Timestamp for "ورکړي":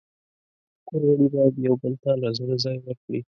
2.81-3.19